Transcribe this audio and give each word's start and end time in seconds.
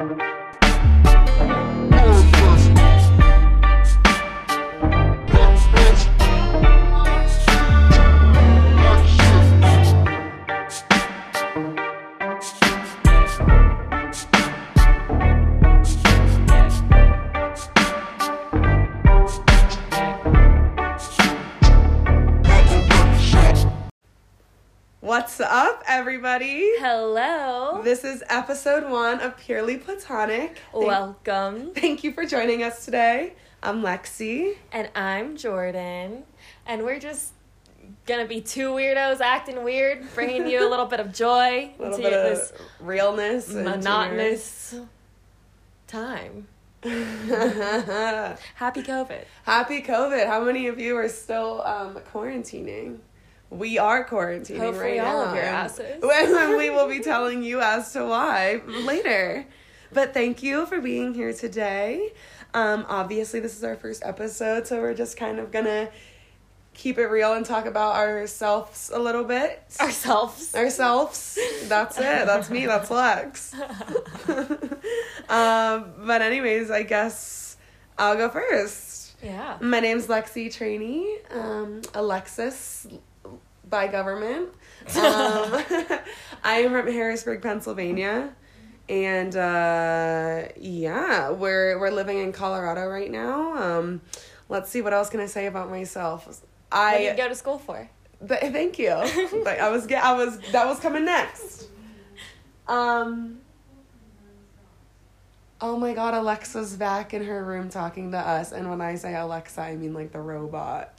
What's 0.00 0.39
This 27.90 28.04
is 28.04 28.22
episode 28.28 28.88
one 28.88 29.18
of 29.18 29.36
Purely 29.36 29.76
Platonic. 29.76 30.58
Thank- 30.72 30.86
Welcome. 30.86 31.72
Thank 31.74 32.04
you 32.04 32.12
for 32.12 32.24
joining 32.24 32.62
us 32.62 32.84
today. 32.84 33.32
I'm 33.64 33.82
Lexi. 33.82 34.54
And 34.70 34.88
I'm 34.94 35.36
Jordan. 35.36 36.22
And 36.66 36.84
we're 36.84 37.00
just 37.00 37.32
gonna 38.06 38.26
be 38.26 38.42
two 38.42 38.70
weirdos 38.70 39.18
acting 39.18 39.64
weird, 39.64 40.06
bringing 40.14 40.46
you 40.46 40.64
a 40.64 40.70
little 40.70 40.86
bit 40.86 41.00
of 41.00 41.12
joy 41.12 41.72
into 41.80 41.96
this 41.96 42.52
realness. 42.78 43.48
monotonous 43.48 44.76
time. 45.88 46.46
Happy 46.84 46.94
COVID. 48.84 49.24
Happy 49.42 49.82
COVID. 49.82 50.26
How 50.28 50.44
many 50.44 50.68
of 50.68 50.78
you 50.78 50.96
are 50.96 51.08
still 51.08 51.60
um, 51.62 51.96
quarantining? 52.12 52.98
We 53.50 53.78
are 53.78 54.06
quarantining 54.08 54.58
Hopefully 54.58 54.98
right 54.98 55.00
all 55.00 55.24
now. 55.24 55.30
of 55.30 55.34
your 55.34 55.44
asses. 55.44 56.02
we 56.56 56.70
will 56.70 56.88
be 56.88 57.00
telling 57.00 57.42
you 57.42 57.60
as 57.60 57.92
to 57.92 58.04
why 58.04 58.62
later. 58.66 59.44
But 59.92 60.14
thank 60.14 60.42
you 60.44 60.66
for 60.66 60.80
being 60.80 61.14
here 61.14 61.32
today. 61.32 62.12
Um, 62.54 62.86
obviously, 62.88 63.40
this 63.40 63.56
is 63.56 63.64
our 63.64 63.74
first 63.74 64.04
episode, 64.04 64.68
so 64.68 64.80
we're 64.80 64.94
just 64.94 65.16
kind 65.16 65.40
of 65.40 65.50
gonna 65.50 65.88
keep 66.74 66.96
it 66.98 67.06
real 67.06 67.32
and 67.32 67.44
talk 67.44 67.66
about 67.66 67.96
ourselves 67.96 68.92
a 68.94 68.98
little 69.00 69.24
bit. 69.24 69.62
Ourselves. 69.80 70.54
Ourselves. 70.54 71.36
That's 71.64 71.98
it. 71.98 72.26
That's 72.26 72.50
me. 72.50 72.66
That's 72.66 72.88
Lex. 72.88 73.52
um, 75.28 75.92
but 76.06 76.22
anyways, 76.22 76.70
I 76.70 76.84
guess 76.84 77.56
I'll 77.98 78.16
go 78.16 78.28
first. 78.28 79.16
Yeah. 79.24 79.58
My 79.60 79.80
name's 79.80 80.06
Lexi 80.06 80.54
Trainee, 80.54 81.18
um, 81.30 81.82
Alexis 81.94 82.86
by 83.70 83.86
government. 83.88 84.50
Um, 84.96 84.96
I 86.42 86.62
am 86.62 86.72
from 86.72 86.90
Harrisburg, 86.90 87.42
Pennsylvania, 87.42 88.34
and 88.88 89.36
uh, 89.36 90.48
yeah, 90.58 91.30
we're 91.30 91.78
we're 91.78 91.90
living 91.90 92.18
in 92.18 92.32
Colorado 92.32 92.86
right 92.86 93.10
now. 93.10 93.56
Um, 93.56 94.00
let's 94.48 94.70
see, 94.70 94.80
what 94.80 94.92
else 94.94 95.10
can 95.10 95.20
I 95.20 95.26
say 95.26 95.46
about 95.46 95.70
myself? 95.70 96.26
What 96.26 96.38
I 96.72 96.98
did 96.98 97.10
you 97.10 97.16
go 97.16 97.28
to 97.28 97.34
school 97.34 97.58
for? 97.58 97.88
Th- 98.26 98.40
thank 98.40 98.78
you. 98.78 98.90
like 99.44 99.60
I 99.60 99.70
was 99.70 99.86
get 99.86 100.04
I 100.04 100.12
was 100.12 100.38
that 100.52 100.66
was 100.66 100.80
coming 100.80 101.04
next. 101.04 101.68
Um 102.68 103.40
Oh 105.62 105.76
my 105.76 105.92
god, 105.92 106.14
Alexa's 106.14 106.74
back 106.74 107.12
in 107.12 107.24
her 107.24 107.44
room 107.44 107.68
talking 107.68 108.12
to 108.12 108.18
us 108.18 108.52
and 108.52 108.68
when 108.68 108.80
I 108.80 108.94
say 108.96 109.14
Alexa, 109.14 109.60
I 109.60 109.76
mean 109.76 109.94
like 109.94 110.12
the 110.12 110.20
robot. 110.20 110.92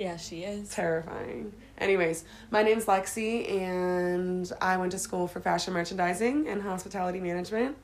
Yeah, 0.00 0.16
she 0.16 0.44
is. 0.44 0.70
Terrifying. 0.70 1.52
Anyways, 1.76 2.24
my 2.50 2.62
name's 2.62 2.86
Lexi 2.86 3.50
and 3.52 4.50
I 4.58 4.78
went 4.78 4.92
to 4.92 4.98
school 4.98 5.28
for 5.28 5.40
fashion 5.40 5.74
merchandising 5.74 6.48
and 6.48 6.62
hospitality 6.62 7.20
management. 7.20 7.76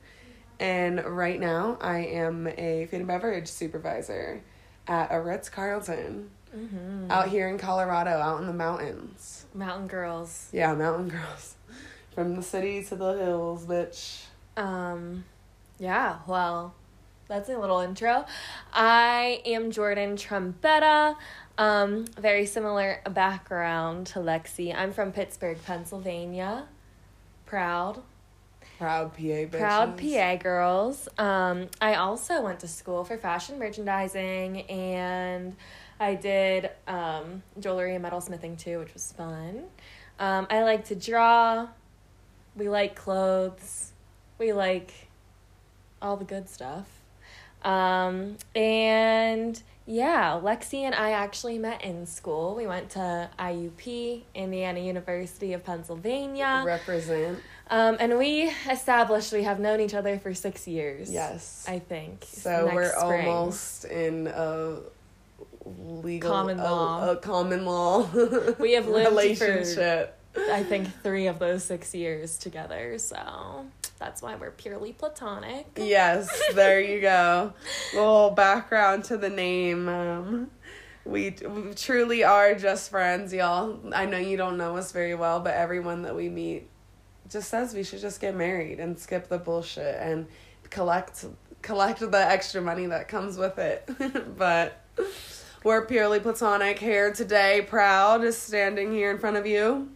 And 0.59 1.05
right 1.05 1.39
now 1.39 1.77
I 1.79 1.99
am 1.99 2.47
a 2.57 2.87
food 2.89 3.01
and 3.01 3.07
beverage 3.07 3.47
supervisor 3.47 4.41
at 4.87 5.09
a 5.11 5.21
Ritz 5.21 5.47
Carlton 5.49 6.31
Mm-hmm. 6.55 7.11
out 7.11 7.27
here 7.27 7.49
in 7.49 7.57
Colorado, 7.57 8.09
out 8.11 8.39
in 8.39 8.47
the 8.47 8.53
mountains. 8.53 9.45
Mountain 9.53 9.87
girls. 9.87 10.47
Yeah, 10.53 10.73
mountain 10.73 11.09
girls. 11.17 11.55
From 12.15 12.35
the 12.37 12.41
city 12.41 12.83
to 12.85 12.95
the 12.95 13.11
hills, 13.17 13.65
bitch. 13.65 14.23
Um, 14.55 15.25
yeah, 15.77 16.19
well, 16.25 16.73
that's 17.27 17.49
a 17.49 17.57
little 17.57 17.79
intro. 17.79 18.25
I 18.73 19.41
am 19.45 19.71
Jordan 19.71 20.15
Trumpetta. 20.15 21.15
Um, 21.57 22.05
very 22.19 22.45
similar 22.45 23.01
background 23.09 24.07
to 24.07 24.19
Lexi. 24.19 24.75
I'm 24.75 24.93
from 24.93 25.11
Pittsburgh, 25.11 25.57
Pennsylvania. 25.65 26.67
Proud. 27.45 28.01
Proud 28.77 29.13
PA 29.13 29.19
bitches. 29.19 29.51
Proud 29.59 29.97
PA 29.97 30.35
girls. 30.35 31.09
Um, 31.17 31.67
I 31.81 31.95
also 31.95 32.41
went 32.43 32.59
to 32.59 32.67
school 32.67 33.03
for 33.03 33.17
fashion 33.17 33.57
merchandising 33.57 34.61
and 34.61 35.55
I 35.99 36.13
did 36.13 36.69
um, 36.87 37.41
jewelry 37.59 37.95
and 37.95 38.05
metalsmithing 38.05 38.59
too, 38.59 38.79
which 38.79 38.93
was 38.93 39.11
fun. 39.13 39.63
Um, 40.19 40.45
I 40.49 40.61
like 40.63 40.85
to 40.85 40.95
draw. 40.95 41.67
We 42.55 42.69
like 42.69 42.95
clothes. 42.95 43.93
We 44.37 44.53
like 44.53 44.93
all 46.01 46.17
the 46.17 46.25
good 46.25 46.47
stuff. 46.47 46.85
Um, 47.67 48.37
and 48.55 49.61
yeah, 49.85 50.39
Lexi 50.41 50.81
and 50.81 50.95
I 50.95 51.11
actually 51.11 51.57
met 51.57 51.83
in 51.83 52.05
school. 52.05 52.55
We 52.55 52.65
went 52.65 52.89
to 52.91 53.29
IUP, 53.37 54.21
Indiana 54.33 54.79
University 54.79 55.53
of 55.53 55.63
Pennsylvania. 55.63 56.63
Represent. 56.65 57.39
Um, 57.69 57.97
and 57.99 58.17
we 58.17 58.51
established 58.69 59.33
we 59.33 59.43
have 59.43 59.59
known 59.59 59.81
each 59.81 59.93
other 59.93 60.17
for 60.17 60.33
six 60.33 60.67
years. 60.67 61.11
Yes. 61.11 61.65
I 61.67 61.79
think. 61.79 62.25
so 62.27 62.65
next 62.65 62.75
we're 62.75 62.91
spring. 62.97 63.27
almost 63.27 63.85
in 63.85 64.27
a 64.27 64.77
legal 65.65 66.31
Common 66.31 66.57
law. 66.57 67.11
A, 67.11 67.15
common 67.17 67.65
law. 67.65 68.07
We 68.59 68.73
have 68.73 68.87
lived 68.87 69.09
for- 69.09 69.15
relationship. 69.45 70.17
I 70.51 70.63
think 70.63 70.87
three 71.01 71.27
of 71.27 71.39
those 71.39 71.63
six 71.63 71.95
years 71.95 72.37
together. 72.37 72.97
So 72.99 73.65
that's 73.97 74.21
why 74.21 74.35
we're 74.35 74.51
purely 74.51 74.93
platonic. 74.93 75.67
Yes, 75.75 76.29
there 76.53 76.79
you 76.79 77.01
go. 77.01 77.53
Little 77.93 78.31
background 78.31 79.03
to 79.05 79.17
the 79.17 79.29
name. 79.29 79.89
Um, 79.89 80.51
we, 81.05 81.35
we 81.41 81.73
truly 81.73 82.23
are 82.23 82.53
just 82.55 82.89
friends, 82.89 83.33
y'all. 83.33 83.79
I 83.93 84.05
know 84.05 84.17
you 84.17 84.37
don't 84.37 84.57
know 84.57 84.77
us 84.77 84.91
very 84.91 85.15
well, 85.15 85.39
but 85.39 85.53
everyone 85.53 86.03
that 86.03 86.15
we 86.15 86.29
meet 86.29 86.69
just 87.29 87.49
says 87.49 87.73
we 87.73 87.83
should 87.83 88.01
just 88.01 88.21
get 88.21 88.35
married 88.35 88.79
and 88.79 88.97
skip 88.97 89.27
the 89.27 89.37
bullshit 89.37 89.95
and 89.99 90.27
collect 90.69 91.25
collect 91.61 91.99
the 91.99 92.17
extra 92.17 92.61
money 92.61 92.85
that 92.85 93.07
comes 93.07 93.37
with 93.37 93.57
it. 93.57 93.89
but 94.37 94.85
we're 95.63 95.85
purely 95.85 96.19
platonic 96.19 96.79
here 96.79 97.11
today, 97.11 97.65
proud, 97.67 98.21
just 98.21 98.43
standing 98.43 98.91
here 98.91 99.11
in 99.11 99.17
front 99.17 99.37
of 99.37 99.45
you. 99.45 99.89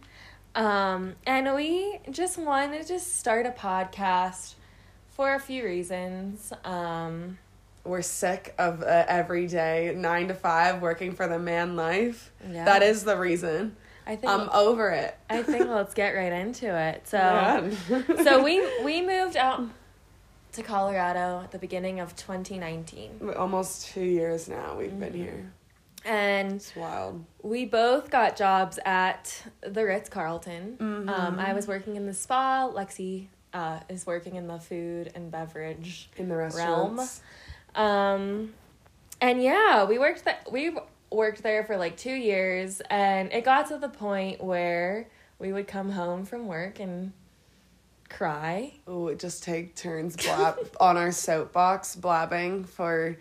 Um, 0.54 1.14
and 1.26 1.54
we 1.54 1.98
just 2.10 2.38
wanted 2.38 2.86
to 2.88 2.98
start 3.00 3.46
a 3.46 3.50
podcast 3.50 4.54
for 5.10 5.34
a 5.34 5.40
few 5.40 5.64
reasons. 5.64 6.52
Um, 6.64 7.38
We're 7.84 8.02
sick 8.02 8.54
of 8.58 8.82
uh, 8.82 9.04
every 9.08 9.46
day 9.46 9.94
nine 9.96 10.28
to 10.28 10.34
five 10.34 10.82
working 10.82 11.12
for 11.14 11.26
the 11.26 11.38
man 11.38 11.74
life. 11.76 12.30
yeah. 12.50 12.64
That 12.64 12.82
is 12.82 13.04
the 13.04 13.16
reason. 13.16 13.76
I 14.06 14.16
think. 14.16 14.32
I'm 14.32 14.50
over 14.50 14.90
it. 14.90 15.16
I 15.30 15.42
think 15.42 15.68
let's 15.68 15.94
get 15.94 16.10
right 16.10 16.32
into 16.32 16.66
it. 16.76 17.06
So. 17.08 17.18
Yeah. 17.18 17.70
so 18.22 18.42
we 18.44 18.62
we 18.84 19.00
moved 19.00 19.36
out 19.36 19.62
to 20.52 20.62
Colorado 20.62 21.40
at 21.42 21.50
the 21.50 21.58
beginning 21.58 21.98
of 22.00 22.14
2019. 22.14 23.32
almost 23.38 23.86
two 23.86 24.02
years 24.04 24.48
now 24.48 24.76
we've 24.76 24.98
been 24.98 25.12
Mhm. 25.14 25.16
here. 25.16 25.52
And 26.04 26.52
It's 26.54 26.74
wild. 26.74 27.24
we 27.42 27.64
both 27.64 28.10
got 28.10 28.36
jobs 28.36 28.78
at 28.84 29.42
the 29.60 29.84
Ritz 29.84 30.08
Carlton. 30.08 30.76
Mhm. 30.80 31.08
Um, 31.08 31.38
I 31.38 31.52
was 31.52 31.66
working 31.68 31.96
in 31.96 32.06
the 32.06 32.14
spa. 32.14 32.68
Lexi 32.68 33.28
uh, 33.52 33.80
is 33.88 34.06
working 34.06 34.36
in 34.36 34.46
the 34.46 34.58
food 34.58 35.12
and 35.14 35.30
beverage 35.30 36.08
in 36.16 36.28
the 36.28 36.36
realm. 36.36 37.00
Um, 37.74 38.54
and 39.20 39.42
yeah, 39.42 39.84
we 39.84 39.98
worked 39.98 40.24
that 40.24 40.50
we 40.50 40.76
worked 41.10 41.42
there 41.42 41.62
for 41.64 41.76
like 41.76 41.96
two 41.96 42.14
years, 42.14 42.80
and 42.90 43.32
it 43.32 43.44
got 43.44 43.68
to 43.68 43.76
the 43.78 43.88
point 43.88 44.42
where 44.42 45.08
we 45.38 45.52
would 45.52 45.66
come 45.68 45.90
home 45.90 46.24
from 46.24 46.46
work 46.46 46.80
and 46.80 47.12
cry. 48.16 48.72
Oh, 48.86 49.08
it 49.08 49.18
just 49.18 49.42
take 49.42 49.74
turns 49.74 50.16
blab 50.16 50.56
on 50.80 50.96
our 50.96 51.12
soapbox 51.12 51.96
blabbing 51.96 52.64
for 52.64 53.16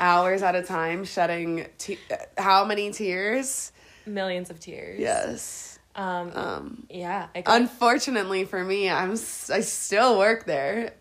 hours 0.00 0.42
at 0.42 0.54
a 0.54 0.62
time, 0.62 1.04
shedding 1.04 1.66
te- 1.78 1.98
how 2.36 2.64
many 2.64 2.90
tears? 2.90 3.72
Millions 4.06 4.50
of 4.50 4.58
tears. 4.60 4.98
Yes. 5.00 5.78
Um, 5.94 6.32
Um, 6.34 6.86
yeah. 6.88 7.26
Unfortunately 7.46 8.44
for 8.44 8.62
me, 8.62 8.88
I'm 8.88 9.12
s- 9.12 9.50
I 9.50 9.60
still 9.60 10.16
work 10.18 10.44
there. 10.44 10.92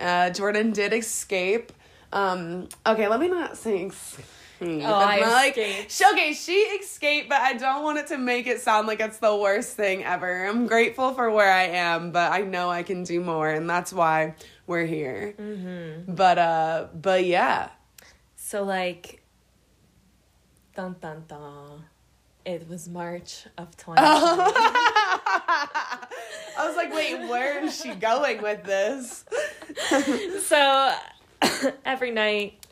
Uh, 0.00 0.30
Jordan 0.30 0.72
did 0.72 0.92
escape. 0.92 1.72
Um, 2.12 2.68
okay, 2.86 3.08
let 3.08 3.20
me 3.20 3.28
not 3.28 3.56
say. 3.58 3.90
Oh, 4.60 4.80
I 4.80 5.20
like, 5.20 5.56
escaped. 5.58 5.90
she- 5.92 6.04
okay, 6.12 6.32
she 6.32 6.52
escaped, 6.52 7.28
but 7.28 7.40
I 7.40 7.54
don't 7.54 7.82
want 7.82 7.98
it 7.98 8.06
to 8.08 8.18
make 8.18 8.46
it 8.46 8.60
sound 8.60 8.86
like 8.86 9.00
it's 9.00 9.18
the 9.18 9.36
worst 9.36 9.76
thing 9.76 10.02
ever. 10.04 10.46
I'm 10.46 10.66
grateful 10.66 11.12
for 11.14 11.30
where 11.30 11.52
I 11.52 11.64
am, 11.64 12.10
but 12.12 12.32
I 12.32 12.40
know 12.40 12.70
I 12.70 12.82
can 12.82 13.02
do 13.04 13.20
more, 13.20 13.48
and 13.50 13.68
that's 13.68 13.92
why 13.92 14.34
we're 14.66 14.86
here. 14.86 15.34
Mm-hmm. 15.38 16.14
But 16.14 16.38
uh, 16.38 16.86
but 16.94 17.24
yeah, 17.24 17.68
So 18.36 18.62
like, 18.64 19.22
dun 20.74 20.96
dun 21.00 21.24
dun. 21.28 21.84
It 22.44 22.68
was 22.68 22.88
March 22.88 23.46
of 23.58 23.76
2020. 23.76 24.00
I 26.58 26.66
was 26.66 26.76
like, 26.76 26.94
wait, 26.94 27.28
where 27.28 27.62
is 27.64 27.80
she 27.80 27.94
going 27.94 28.40
with 28.40 28.62
this? 28.62 29.24
so 30.46 30.92
every 31.84 32.12
night 32.12 32.65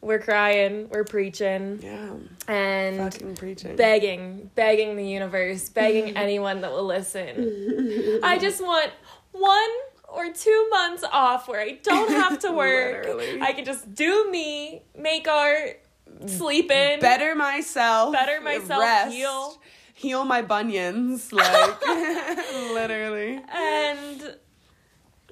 we're 0.00 0.18
crying, 0.20 0.88
we're 0.90 1.04
preaching, 1.04 1.80
yeah, 1.82 2.10
and 2.52 2.98
fucking 3.12 3.34
preaching. 3.36 3.76
begging, 3.76 4.50
begging 4.54 4.96
the 4.96 5.06
universe, 5.06 5.68
begging 5.68 6.16
anyone 6.16 6.60
that 6.60 6.70
will 6.70 6.84
listen. 6.86 8.20
I 8.22 8.38
just 8.38 8.60
want 8.62 8.90
one 9.32 9.70
or 10.08 10.32
two 10.32 10.68
months 10.70 11.04
off 11.10 11.48
where 11.48 11.60
I 11.60 11.78
don't 11.82 12.10
have 12.10 12.38
to 12.40 12.52
work. 12.52 13.04
Literally. 13.06 13.40
I 13.42 13.52
can 13.52 13.64
just 13.64 13.94
do 13.94 14.30
me, 14.30 14.82
make 14.96 15.26
art, 15.28 15.80
sleep 16.26 16.70
in. 16.70 17.00
better 17.00 17.34
myself, 17.34 18.12
Better 18.12 18.40
myself, 18.40 18.80
rest, 18.80 19.12
heal. 19.14 19.60
heal 19.94 20.24
my 20.24 20.40
bunions, 20.42 21.32
like 21.32 21.80
literally. 22.72 23.40
And 23.52 24.36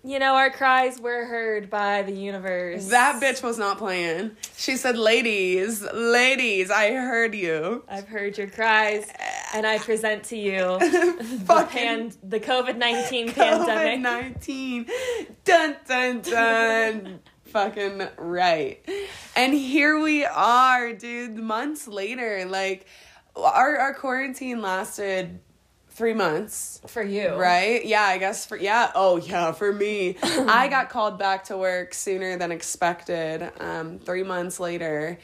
you 0.05 0.19
know, 0.19 0.35
our 0.35 0.51
cries 0.51 1.01
were 1.01 1.25
heard 1.25 1.71
by 1.71 2.03
the 2.03 2.13
universe. 2.13 2.89
That 2.89 3.23
bitch 3.23 3.43
was 3.43 3.59
not 3.59 3.79
playing. 3.79 4.33
She 4.57 4.77
said, 4.77 4.99
"Ladies, 4.99 5.83
ladies, 5.95 6.71
I 6.71 6.91
heard 6.93 7.35
you." 7.35 7.85
I've 7.89 8.07
heard 8.07 8.37
your 8.37 8.49
cries, 8.49 9.11
and 9.55 9.67
I 9.67 9.79
present 9.79 10.25
to 10.25 10.37
you 10.37 10.79
the 10.79 11.43
Fucking 11.47 11.71
pan, 11.71 12.13
the 12.23 12.39
COVID 12.39 12.77
nineteen 12.77 13.33
pandemic. 13.33 13.63
COVID 13.63 13.67
pandemic. 13.67 14.01
nineteen. 14.01 14.87
Dun 15.45 15.77
dun 15.89 16.21
dun. 16.21 17.21
Fucking 17.45 18.09
right. 18.19 18.85
And 19.37 19.55
here 19.55 19.99
we 20.01 20.25
are, 20.25 20.93
dude. 20.93 21.37
Months 21.37 21.89
later, 21.89 22.45
like 22.47 22.87
our 23.37 23.79
our 23.79 23.95
quarantine 23.95 24.61
lasted 24.61 25.41
three 25.95 26.15
months. 26.15 26.81
For 26.87 27.03
you, 27.03 27.35
Right? 27.35 27.85
Yeah, 27.85 28.03
I 28.03 28.19
guess 28.19 28.45
for 28.47 28.57
yeah. 28.57 28.91
Oh 28.95 29.17
yeah, 29.17 29.53
for 29.53 29.73
me. 29.73 30.17
I 30.23 30.69
got 30.69 30.91
called 30.91 31.19
back 31.19 31.45
to 31.45 31.57
work 31.57 31.95
sooner 31.95 32.37
than 32.37 32.53
expected. 32.53 33.51
Um, 33.61 33.99
three 33.99 34.23
months 34.25 34.61
later. 34.61 35.19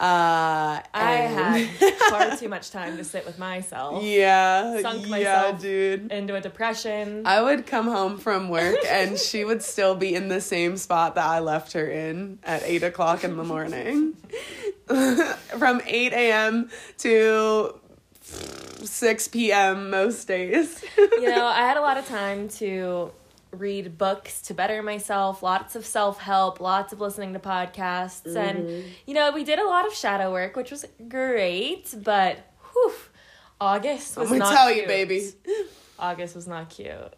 Uh 0.00 0.82
I 0.92 1.12
had 1.12 1.68
far 2.10 2.36
too 2.36 2.48
much 2.48 2.72
time 2.72 2.96
to 2.96 3.04
sit 3.04 3.24
with 3.24 3.38
myself 3.38 4.02
Yeah. 4.02 4.80
Sunk 4.80 5.04
yeah, 5.04 5.08
myself. 5.08 5.60
dude. 5.60 6.10
into 6.10 6.34
a 6.34 6.40
depression. 6.40 7.22
I 7.24 7.40
would 7.40 7.64
come 7.64 7.86
home 7.86 8.18
from 8.18 8.48
work 8.48 8.74
and 8.88 9.16
she 9.16 9.44
would 9.44 9.62
still 9.62 9.94
be 9.94 10.16
in 10.16 10.26
the 10.26 10.40
same 10.40 10.76
spot 10.78 11.14
that 11.14 11.24
I 11.24 11.38
left 11.38 11.74
her 11.74 11.86
in 11.86 12.40
at 12.42 12.64
eight 12.64 12.82
o'clock 12.82 13.22
in 13.22 13.36
the 13.36 13.44
morning. 13.44 14.16
from 14.86 15.80
8 15.86 16.12
a.m. 16.12 16.70
to 16.98 17.80
6 18.86 19.28
p.m. 19.28 19.90
most 19.90 20.26
days. 20.26 20.84
you 20.96 21.28
know, 21.28 21.46
I 21.46 21.60
had 21.60 21.76
a 21.76 21.80
lot 21.80 21.96
of 21.96 22.06
time 22.06 22.48
to 22.50 23.12
read 23.50 23.96
books 23.98 24.42
to 24.42 24.54
better 24.54 24.82
myself, 24.82 25.42
lots 25.42 25.76
of 25.76 25.86
self 25.86 26.20
help, 26.20 26.60
lots 26.60 26.92
of 26.92 27.00
listening 27.00 27.32
to 27.34 27.38
podcasts. 27.38 28.22
Mm-hmm. 28.22 28.36
And, 28.36 28.84
you 29.06 29.14
know, 29.14 29.32
we 29.32 29.44
did 29.44 29.58
a 29.58 29.64
lot 29.64 29.86
of 29.86 29.94
shadow 29.94 30.32
work, 30.32 30.56
which 30.56 30.70
was 30.70 30.84
great, 31.08 31.94
but 32.02 32.38
whew, 32.72 32.92
August 33.60 34.16
was 34.16 34.30
I'm 34.30 34.38
gonna 34.38 34.54
tell 34.54 34.70
you, 34.70 34.84
cute. 34.84 34.88
baby. 34.88 35.30
August 35.98 36.34
was 36.34 36.46
not 36.46 36.70
cute. 36.70 37.14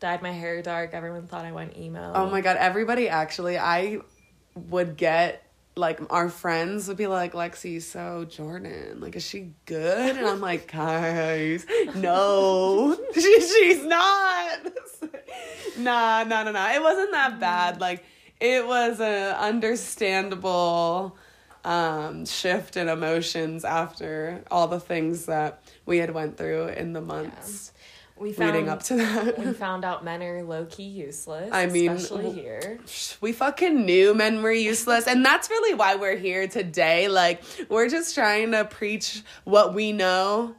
Dyed 0.00 0.22
my 0.22 0.32
hair 0.32 0.62
dark. 0.62 0.94
Everyone 0.94 1.26
thought 1.26 1.44
I 1.44 1.52
went 1.52 1.76
emo. 1.76 2.12
Oh 2.14 2.30
my 2.30 2.40
god, 2.40 2.56
everybody 2.56 3.08
actually, 3.08 3.58
I 3.58 4.00
would 4.54 4.96
get 4.96 5.47
like 5.78 6.00
our 6.10 6.28
friends 6.28 6.88
would 6.88 6.96
be 6.96 7.06
like, 7.06 7.32
Lexi, 7.32 7.80
so 7.80 8.24
Jordan, 8.24 9.00
like, 9.00 9.16
is 9.16 9.24
she 9.24 9.52
good? 9.64 10.16
And 10.16 10.26
I'm 10.26 10.40
like, 10.40 10.70
guys, 10.70 11.64
no, 11.94 12.98
she, 13.14 13.40
she's 13.40 13.84
not. 13.84 14.58
nah, 15.78 16.24
nah, 16.24 16.42
nah, 16.42 16.50
nah. 16.50 16.72
It 16.72 16.82
wasn't 16.82 17.12
that 17.12 17.40
bad. 17.40 17.80
Like, 17.80 18.04
it 18.40 18.66
was 18.66 19.00
an 19.00 19.34
understandable 19.36 21.16
um 21.64 22.24
shift 22.24 22.76
in 22.76 22.88
emotions 22.88 23.64
after 23.64 24.44
all 24.48 24.68
the 24.68 24.78
things 24.78 25.26
that 25.26 25.60
we 25.86 25.98
had 25.98 26.14
went 26.14 26.36
through 26.36 26.68
in 26.68 26.92
the 26.92 27.00
months 27.00 27.72
we 28.20 28.32
found, 28.32 28.52
leading 28.54 28.68
up 28.68 28.82
to 28.84 28.96
that. 28.96 29.38
we 29.38 29.52
found 29.66 29.84
out 29.84 30.04
men 30.04 30.22
are 30.22 30.42
low 30.42 30.64
key 30.66 30.82
useless. 30.84 31.50
I 31.52 31.66
mean, 31.66 31.90
especially 31.92 32.30
here. 32.32 32.78
we 33.20 33.32
fucking 33.32 33.84
knew 33.86 34.14
men 34.14 34.42
were 34.42 34.52
useless 34.52 35.06
and 35.06 35.24
that's 35.24 35.48
really 35.50 35.74
why 35.74 35.94
we're 35.96 36.16
here 36.16 36.46
today 36.48 37.08
like 37.08 37.42
we're 37.68 37.88
just 37.88 38.14
trying 38.14 38.50
to 38.52 38.64
preach 38.64 39.22
what 39.44 39.74
we 39.74 39.92
know 39.92 40.54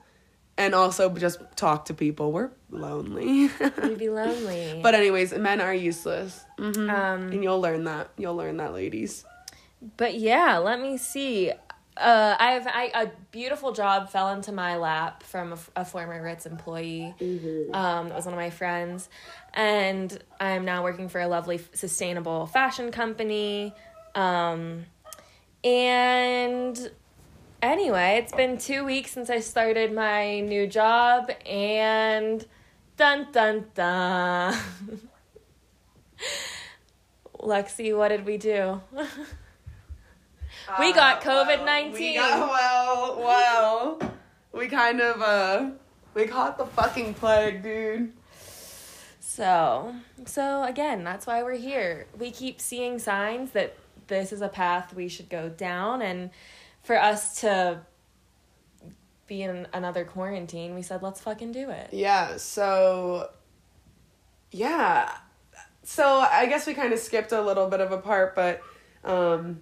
and 0.57 0.75
also 0.75 1.09
just 1.15 1.39
talk 1.55 1.85
to 1.85 1.93
people 1.93 2.31
we're 2.31 2.51
lonely 2.69 3.49
We'd 3.83 3.97
be 3.97 4.09
lonely. 4.09 4.79
but 4.83 4.93
anyways 4.93 5.33
men 5.33 5.61
are 5.61 5.73
useless 5.73 6.43
hmm 6.57 6.89
um, 6.89 7.31
and 7.31 7.43
you'll 7.43 7.61
learn 7.61 7.85
that 7.85 8.09
you'll 8.17 8.35
learn 8.35 8.57
that 8.57 8.73
ladies 8.73 9.25
But 9.95 10.15
yeah, 10.15 10.57
let 10.57 10.81
me 10.81 10.97
see. 10.97 11.53
Uh, 11.99 12.35
I 12.39 12.51
have 12.53 12.65
I, 12.67 12.91
a 12.93 13.11
beautiful 13.31 13.73
job 13.73 14.09
fell 14.09 14.29
into 14.29 14.53
my 14.53 14.77
lap 14.77 15.21
from 15.23 15.57
a 15.75 15.83
former 15.83 16.23
Ritz 16.23 16.45
employee. 16.45 17.13
Um, 17.73 18.07
that 18.07 18.15
was 18.15 18.23
one 18.25 18.33
of 18.33 18.39
my 18.39 18.51
friends, 18.51 19.09
and 19.53 20.17
I'm 20.39 20.63
now 20.63 20.81
working 20.83 21.09
for 21.09 21.19
a 21.19 21.27
lovely 21.27 21.59
sustainable 21.73 22.45
fashion 22.45 22.91
company. 22.91 23.73
Um, 24.15 24.85
and 25.63 26.89
anyway, 27.61 28.21
it's 28.23 28.33
been 28.33 28.57
two 28.57 28.85
weeks 28.85 29.11
since 29.11 29.29
I 29.29 29.41
started 29.41 29.93
my 29.93 30.39
new 30.39 30.67
job, 30.67 31.29
and 31.45 32.45
dun 32.95 33.27
dun 33.33 33.65
dun. 33.75 34.57
Lexi, 37.39 37.97
what 37.97 38.07
did 38.09 38.25
we 38.25 38.37
do? 38.37 38.79
We 40.77 40.93
got 40.93 41.25
Uh, 41.25 41.45
COVID-19. 41.45 41.93
we 41.93 42.17
well 42.17 43.17
well 43.19 43.99
we 44.51 44.67
kind 44.67 45.01
of 45.01 45.21
uh 45.21 45.69
we 46.13 46.27
caught 46.27 46.57
the 46.57 46.65
fucking 46.65 47.13
plague 47.15 47.63
dude 47.63 48.13
So, 49.21 49.95
so 50.25 50.63
again, 50.63 51.03
that's 51.03 51.25
why 51.27 51.43
we're 51.43 51.53
here. 51.53 52.07
We 52.17 52.31
keep 52.31 52.59
seeing 52.59 52.99
signs 52.99 53.51
that 53.51 53.75
this 54.07 54.33
is 54.33 54.41
a 54.41 54.49
path 54.49 54.93
we 54.93 55.07
should 55.07 55.29
go 55.29 55.49
down, 55.49 56.01
and 56.01 56.31
for 56.83 56.97
us 56.99 57.39
to 57.41 57.79
be 59.27 59.43
in 59.43 59.67
another 59.71 60.03
quarantine, 60.03 60.73
we 60.75 60.81
said 60.81 61.03
let's 61.03 61.21
fucking 61.21 61.51
do 61.51 61.69
it. 61.69 61.89
Yeah, 61.93 62.37
so 62.37 63.29
yeah. 64.51 65.11
So 65.83 66.05
I 66.19 66.47
guess 66.47 66.65
we 66.67 66.73
kind 66.73 66.91
of 66.91 66.99
skipped 66.99 67.31
a 67.31 67.41
little 67.41 67.67
bit 67.69 67.79
of 67.81 67.91
a 67.91 67.97
part, 67.99 68.35
but 68.35 68.61
um 69.03 69.61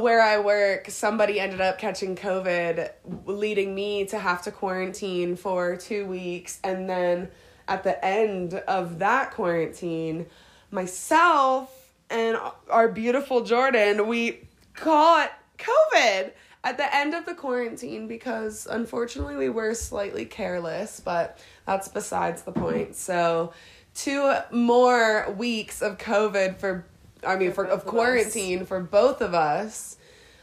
where 0.00 0.20
I 0.20 0.38
work, 0.38 0.90
somebody 0.90 1.40
ended 1.40 1.60
up 1.60 1.78
catching 1.78 2.16
COVID, 2.16 2.90
leading 3.26 3.74
me 3.74 4.04
to 4.06 4.18
have 4.18 4.42
to 4.42 4.50
quarantine 4.50 5.36
for 5.36 5.76
2 5.76 6.06
weeks 6.06 6.58
and 6.64 6.88
then 6.88 7.28
at 7.68 7.82
the 7.82 8.04
end 8.04 8.54
of 8.54 8.98
that 8.98 9.30
quarantine, 9.32 10.26
myself 10.70 11.92
and 12.10 12.36
our 12.68 12.88
beautiful 12.88 13.42
Jordan, 13.42 14.06
we 14.06 14.40
caught 14.74 15.32
COVID 15.58 16.32
at 16.62 16.76
the 16.76 16.94
end 16.94 17.14
of 17.14 17.26
the 17.26 17.34
quarantine 17.34 18.06
because 18.08 18.66
unfortunately 18.70 19.36
we 19.36 19.48
were 19.48 19.74
slightly 19.74 20.24
careless, 20.24 21.00
but 21.00 21.38
that's 21.66 21.88
besides 21.88 22.42
the 22.42 22.52
point. 22.52 22.96
So, 22.96 23.52
two 23.94 24.34
more 24.50 25.32
weeks 25.36 25.80
of 25.80 25.98
COVID 25.98 26.58
for, 26.58 26.84
I 27.26 27.36
mean, 27.36 27.52
for, 27.52 27.64
For 27.66 27.70
of 27.70 27.80
both 27.80 27.82
of 27.82 27.86
us. 27.86 27.90
quarantine 27.90 28.66
for 28.66 28.80
both 28.80 29.20
of 29.20 29.34
us 29.34 29.96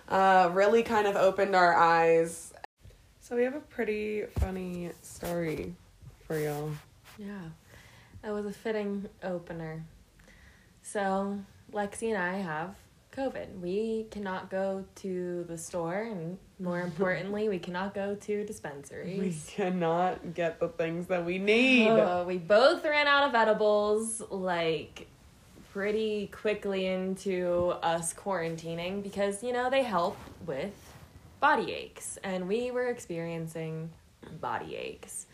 uh, 0.10 0.50
really 0.54 0.84
kind 0.84 1.08
of 1.08 1.16
opened 1.16 1.56
our 1.56 1.76
eyes. 1.76 2.54
So, 3.20 3.36
we 3.36 3.44
have 3.44 3.56
a 3.56 3.62
pretty 3.62 4.24
funny 4.40 4.92
story 5.02 5.76
for 6.28 6.38
y'all. 6.38 6.72
Yeah, 7.18 7.50
it 8.24 8.32
was 8.32 8.46
a 8.46 8.52
fitting 8.52 9.08
opener. 9.24 9.86
So, 10.82 11.40
Lexi 11.72 12.10
and 12.10 12.18
I 12.18 12.38
have 12.38 12.76
COVID. 13.16 13.60
We 13.60 14.08
cannot 14.10 14.50
go 14.50 14.86
to 14.96 15.46
the 15.48 15.58
store, 15.58 16.02
and 16.02 16.38
more 16.60 16.82
importantly, 16.88 17.50
we 17.50 17.60
cannot 17.60 17.94
go 17.94 18.16
to 18.16 18.46
dispensaries. 18.46 19.20
We 19.20 19.54
cannot 19.54 20.34
get 20.34 20.60
the 20.60 20.70
things 20.70 21.08
that 21.08 21.26
we 21.26 21.38
need. 21.38 21.90
Uh, 21.90 22.24
we 22.26 22.38
both 22.38 22.84
ran 22.84 23.08
out 23.08 23.30
of 23.30 23.36
edibles 23.36 24.22
like 24.30 25.08
pretty 25.72 26.28
quickly 26.28 26.88
into 26.88 27.74
us 27.82 28.13
quarantining 28.13 29.01
because 29.01 29.44
you 29.44 29.54
know 29.54 29.70
they 29.70 29.84
help 29.84 30.18
with 30.46 30.74
body 31.40 31.72
aches, 31.74 32.18
and 32.24 32.48
we 32.48 32.72
were 32.72 32.88
experiencing 32.88 33.90
body 34.40 34.75
aches. 34.75 35.25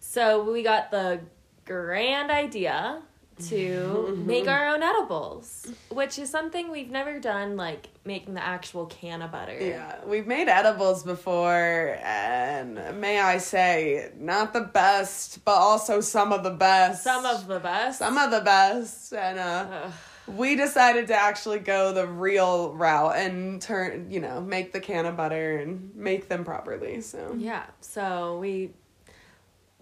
So 0.00 0.50
we 0.50 0.62
got 0.62 0.90
the 0.90 1.20
grand 1.64 2.30
idea 2.30 3.02
to 3.48 4.22
make 4.26 4.48
our 4.48 4.68
own 4.68 4.82
edibles, 4.82 5.66
which 5.90 6.18
is 6.18 6.30
something 6.30 6.70
we've 6.70 6.90
never 6.90 7.18
done, 7.20 7.56
like 7.56 7.88
making 8.04 8.34
the 8.34 8.44
actual 8.44 8.86
cannabutter. 8.88 9.60
Yeah, 9.60 9.96
we've 10.04 10.26
made 10.26 10.48
edibles 10.48 11.02
before, 11.02 11.98
and 12.02 12.74
may 13.00 13.20
I 13.20 13.38
say, 13.38 14.10
not 14.16 14.52
the 14.52 14.60
best, 14.62 15.44
but 15.44 15.56
also 15.56 16.00
some 16.00 16.32
of 16.32 16.42
the 16.42 16.50
best. 16.50 17.04
Some 17.04 17.24
of 17.24 17.46
the 17.46 17.60
best. 17.60 17.98
some 17.98 18.18
of 18.18 18.30
the 18.30 18.40
best, 18.40 19.12
and 19.12 19.38
uh, 19.38 19.66
Ugh. 19.70 19.92
we 20.26 20.56
decided 20.56 21.06
to 21.08 21.14
actually 21.14 21.58
go 21.58 21.92
the 21.92 22.06
real 22.06 22.72
route 22.74 23.16
and 23.16 23.60
turn, 23.60 24.10
you 24.10 24.20
know, 24.20 24.40
make 24.40 24.72
the 24.72 24.80
cannabutter 24.80 25.62
and 25.62 25.94
make 25.94 26.28
them 26.28 26.44
properly. 26.44 27.00
So 27.00 27.34
Yeah, 27.36 27.64
so 27.80 28.38
we 28.38 28.72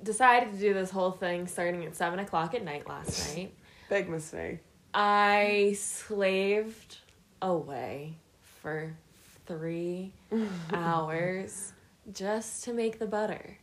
decided 0.02 0.52
to 0.52 0.58
do 0.58 0.72
this 0.74 0.90
whole 0.90 1.12
thing 1.12 1.46
starting 1.46 1.84
at 1.84 1.94
seven 1.96 2.18
o'clock 2.18 2.54
at 2.54 2.64
night 2.64 2.88
last 2.88 3.34
night. 3.36 3.52
big 3.88 4.08
mistake. 4.08 4.58
I 4.92 5.76
slaved 5.78 6.98
away 7.42 8.14
for 8.60 8.94
three 9.46 10.12
hours 10.72 11.72
just 12.12 12.64
to 12.64 12.72
make 12.72 12.98
the 12.98 13.06
butter. 13.06 13.58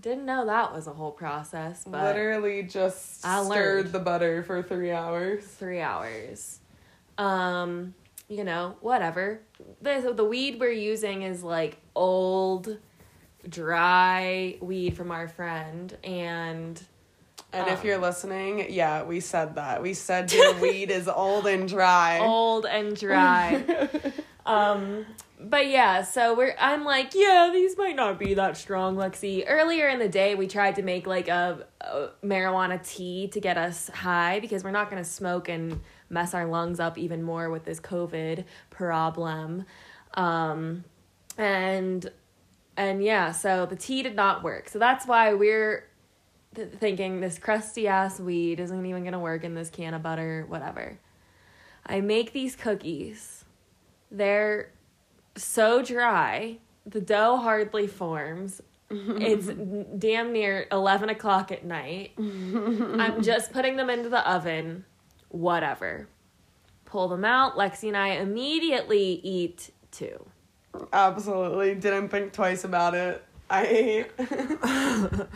Didn't 0.00 0.26
know 0.26 0.46
that 0.46 0.72
was 0.72 0.86
a 0.86 0.92
whole 0.92 1.10
process, 1.10 1.82
but 1.84 2.04
Literally 2.04 2.62
just 2.62 3.26
I 3.26 3.44
stirred 3.44 3.90
the 3.90 3.98
butter 3.98 4.44
for 4.44 4.62
three 4.62 4.92
hours. 4.92 5.44
three 5.44 5.80
hours. 5.80 6.60
Um, 7.16 7.94
you 8.28 8.44
know, 8.44 8.76
whatever. 8.80 9.40
The 9.82 10.12
the 10.14 10.24
weed 10.24 10.60
we're 10.60 10.70
using 10.70 11.22
is 11.22 11.42
like 11.42 11.78
old, 11.96 12.78
dry 13.48 14.56
weed 14.60 14.96
from 14.96 15.10
our 15.10 15.28
friend, 15.28 15.96
and 16.04 16.80
And 17.52 17.68
if 17.68 17.80
Um. 17.80 17.86
you're 17.86 17.98
listening, 17.98 18.66
yeah, 18.70 19.04
we 19.04 19.20
said 19.20 19.54
that. 19.54 19.82
We 19.82 19.94
said 19.94 20.32
your 20.32 20.54
weed 20.60 20.90
is 20.90 21.08
old 21.08 21.46
and 21.46 21.68
dry. 21.68 22.18
old 22.20 22.66
and 22.66 22.94
dry. 22.96 23.64
um, 24.46 25.06
but 25.40 25.68
yeah, 25.68 26.02
so 26.02 26.34
we're 26.34 26.54
I'm 26.58 26.84
like, 26.84 27.14
yeah, 27.14 27.50
these 27.52 27.76
might 27.78 27.96
not 27.96 28.18
be 28.18 28.34
that 28.34 28.56
strong, 28.56 28.96
Lexi. 28.96 29.44
Earlier 29.46 29.88
in 29.88 29.98
the 29.98 30.08
day, 30.08 30.34
we 30.34 30.46
tried 30.46 30.74
to 30.76 30.82
make 30.82 31.06
like 31.06 31.28
a, 31.28 31.64
a 31.80 32.08
marijuana 32.24 32.86
tea 32.86 33.28
to 33.28 33.40
get 33.40 33.56
us 33.56 33.88
high 33.88 34.40
because 34.40 34.64
we're 34.64 34.72
not 34.72 34.90
gonna 34.90 35.04
smoke 35.04 35.48
and 35.48 35.80
mess 36.10 36.34
our 36.34 36.44
lungs 36.46 36.80
up 36.80 36.98
even 36.98 37.22
more 37.22 37.50
with 37.50 37.64
this 37.64 37.78
COVID 37.80 38.44
problem. 38.70 39.64
Um, 40.14 40.84
and 41.38 42.10
and 42.78 43.02
yeah, 43.02 43.32
so 43.32 43.66
the 43.66 43.74
tea 43.76 44.02
did 44.04 44.14
not 44.14 44.42
work. 44.44 44.68
So 44.68 44.78
that's 44.78 45.04
why 45.04 45.34
we're 45.34 45.88
th- 46.54 46.70
thinking 46.78 47.20
this 47.20 47.36
crusty 47.38 47.88
ass 47.88 48.20
weed 48.20 48.60
isn't 48.60 48.86
even 48.86 49.02
gonna 49.04 49.18
work 49.18 49.42
in 49.42 49.54
this 49.54 49.68
cannabutter, 49.68 50.46
whatever. 50.46 50.98
I 51.84 52.00
make 52.00 52.32
these 52.32 52.54
cookies. 52.54 53.44
They're 54.12 54.70
so 55.36 55.82
dry, 55.82 56.58
the 56.86 57.00
dough 57.00 57.36
hardly 57.38 57.88
forms. 57.88 58.62
it's 58.90 59.46
damn 59.98 60.32
near 60.32 60.66
11 60.70 61.08
o'clock 61.10 61.50
at 61.50 61.64
night. 61.64 62.12
I'm 62.16 63.22
just 63.22 63.52
putting 63.52 63.76
them 63.76 63.90
into 63.90 64.08
the 64.08 64.26
oven. 64.30 64.84
Whatever. 65.30 66.08
Pull 66.84 67.08
them 67.08 67.24
out. 67.24 67.56
Lexi 67.56 67.88
and 67.88 67.96
I 67.96 68.10
immediately 68.10 69.20
eat 69.24 69.70
two. 69.90 70.26
Absolutely. 70.92 71.74
Didn't 71.74 72.08
think 72.08 72.32
twice 72.32 72.64
about 72.64 72.94
it. 72.94 73.24
I. 73.50 74.06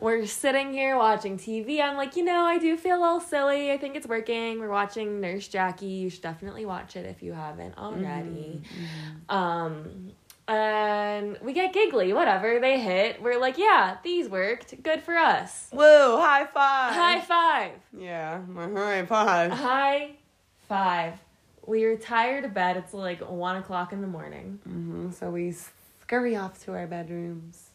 We're 0.00 0.24
sitting 0.24 0.72
here 0.72 0.96
watching 0.96 1.36
TV. 1.36 1.78
I'm 1.82 1.98
like, 1.98 2.16
you 2.16 2.24
know, 2.24 2.40
I 2.44 2.56
do 2.58 2.74
feel 2.78 2.98
a 2.98 3.02
little 3.02 3.20
silly. 3.20 3.70
I 3.70 3.76
think 3.76 3.96
it's 3.96 4.06
working. 4.06 4.58
We're 4.58 4.70
watching 4.70 5.20
Nurse 5.20 5.46
Jackie. 5.46 5.86
You 5.86 6.08
should 6.08 6.22
definitely 6.22 6.64
watch 6.64 6.96
it 6.96 7.04
if 7.04 7.22
you 7.22 7.34
haven't 7.34 7.76
already. 7.76 8.62
Um, 9.28 10.12
and 10.48 11.38
we 11.42 11.52
get 11.52 11.74
giggly. 11.74 12.14
Whatever 12.14 12.60
they 12.60 12.80
hit, 12.80 13.20
we're 13.20 13.38
like, 13.38 13.58
yeah, 13.58 13.98
these 14.02 14.28
worked. 14.28 14.82
Good 14.82 15.02
for 15.02 15.16
us. 15.16 15.68
Woo, 15.70 16.16
high 16.16 16.46
five. 16.46 16.94
High 16.94 17.20
five. 17.20 17.72
Yeah, 17.96 18.40
high 18.54 19.04
five. 19.04 19.50
High 19.52 20.10
five. 20.66 21.14
We 21.70 21.84
retire 21.84 22.42
to 22.42 22.48
bed. 22.48 22.76
It's 22.76 22.92
like 22.92 23.20
one 23.20 23.56
o'clock 23.56 23.92
in 23.92 24.00
the 24.00 24.06
morning, 24.08 24.58
hmm 24.64 25.10
So 25.12 25.30
we 25.30 25.54
scurry 26.00 26.34
off 26.36 26.62
to 26.64 26.72
our 26.72 26.86
bedrooms. 26.88 27.70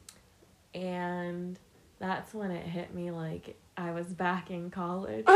and 0.74 1.58
that's 1.98 2.34
when 2.34 2.52
it 2.52 2.66
hit 2.66 2.94
me 2.94 3.10
like 3.12 3.56
I 3.78 3.92
was 3.92 4.08
back 4.08 4.52
in 4.52 4.70
college. 4.70 5.24